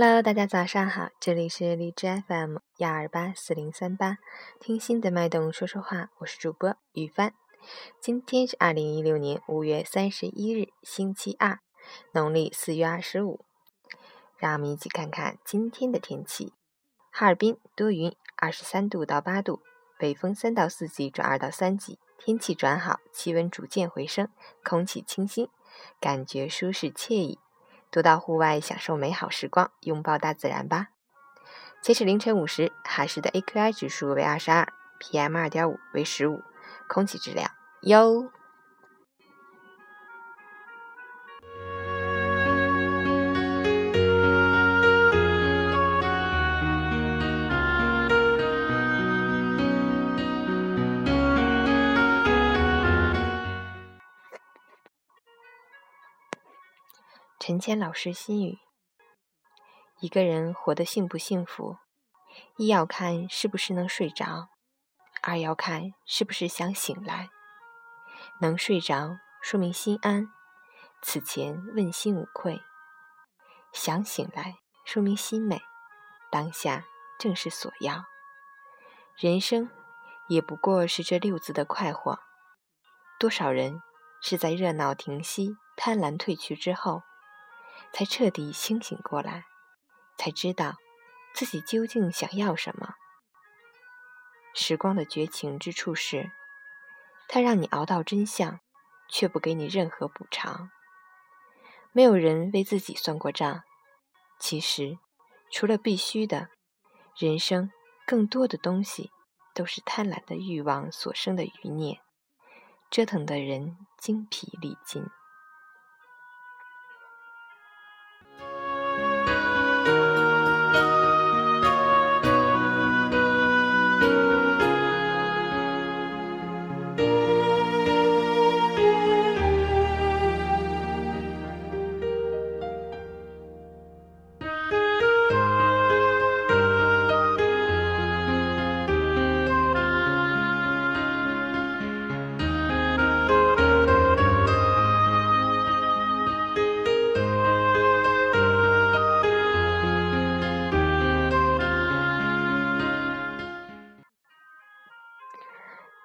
[0.00, 4.18] Hello，大家早上好，这里是荔枝 FM 幺二八四零三八，
[4.60, 7.34] 听心的脉动说说话，我是主播雨帆。
[8.00, 11.58] 今天是二零一六年五月三十一日，星期二，
[12.12, 13.44] 农历四月二十五。
[14.36, 16.52] 让我们一起看看今天的天气：
[17.10, 19.62] 哈尔滨多云，二十三度到八度，
[19.98, 24.28] 北风三到四级转二到三级，天气转好，气温逐渐回升，
[24.62, 25.48] 空气清新，
[25.98, 27.40] 感觉舒适惬意。
[27.90, 30.88] 多到户外享受美好时光，拥抱大自然吧。
[31.80, 36.42] 截止凌晨五时，海市的 AQI 指数为二十二，PM 二点五为十五，
[36.88, 37.50] 空气质量
[37.82, 38.30] 优。
[57.48, 58.58] 陈谦老师心语：
[60.00, 61.78] 一个人活得幸不幸福，
[62.58, 64.50] 一要看是不是能睡着，
[65.22, 67.30] 二要看是不是想醒来。
[68.42, 70.28] 能睡着，说明心安，
[71.00, 72.58] 此前问心无愧；
[73.72, 75.58] 想醒来，说明心美，
[76.30, 76.84] 当下
[77.18, 78.04] 正是所要。
[79.16, 79.70] 人生
[80.28, 82.18] 也不过是这六字的快活。
[83.18, 83.80] 多少人
[84.20, 87.04] 是在热闹停息、贪婪褪去之后。
[87.92, 89.44] 才彻底清醒过来，
[90.16, 90.76] 才知道
[91.34, 92.94] 自己究竟想要什么。
[94.54, 96.32] 时光的绝情之处是，
[97.28, 98.60] 它让你熬到真相，
[99.08, 100.70] 却不给你任何补偿。
[101.92, 103.62] 没有人为自己算过账。
[104.38, 104.98] 其实，
[105.50, 106.48] 除了必须的，
[107.16, 107.70] 人生
[108.06, 109.10] 更多的东西
[109.54, 112.00] 都是贪婪的欲望所生的余孽，
[112.90, 115.04] 折腾的人精疲力尽。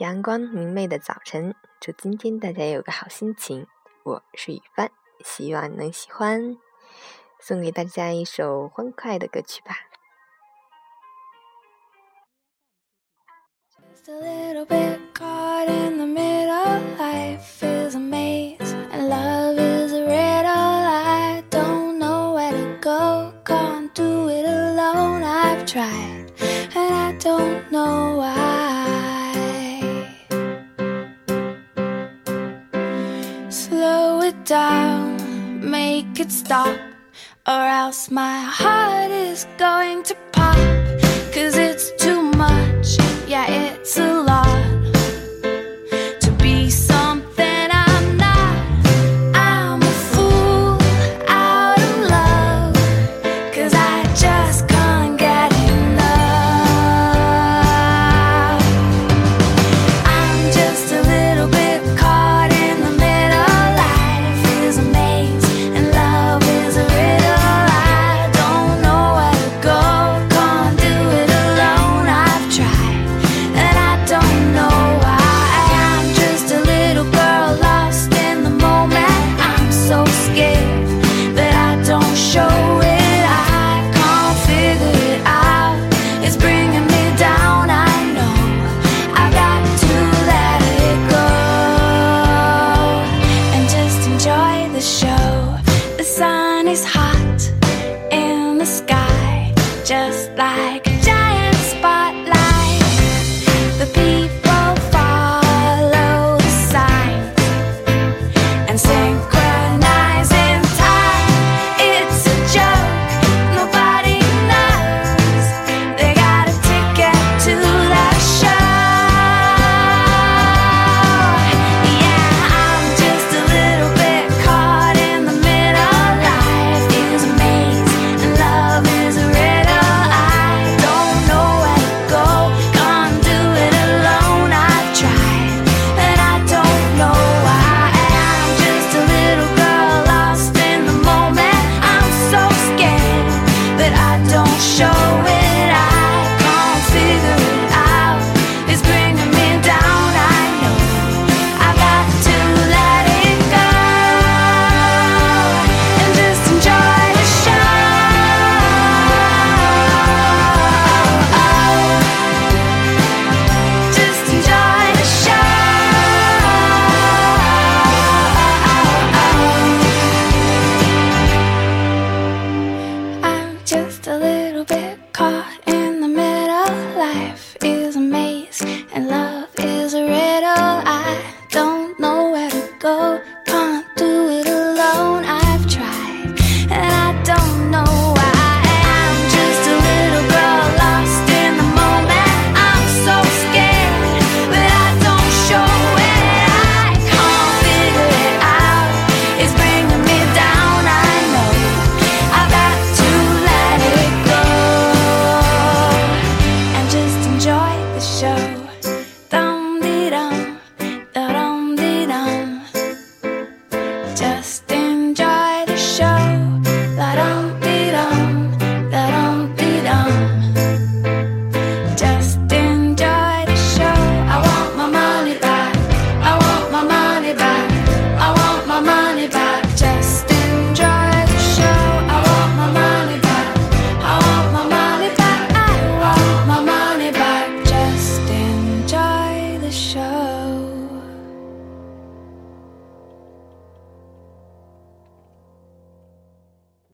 [0.00, 3.66] 阳光明媚的早晨，祝今天大家有个好心情。
[4.02, 4.90] 我是雨帆，
[5.22, 6.56] 希望能喜欢，
[7.38, 9.76] 送给大家一首欢快的歌曲吧。
[13.94, 17.29] just a little bit caught in the middle life。
[34.44, 36.78] Down, make it stop,
[37.46, 40.56] or else my heart is going to pop.
[41.32, 43.69] Cause it's too much, yeah,
[94.80, 95.58] the show.
[95.98, 97.09] The sun is hot.